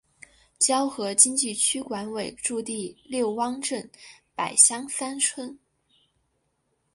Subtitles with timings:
[0.57, 3.87] 胶河经济区管委驻地六汪镇
[4.35, 5.59] 柏乡三村。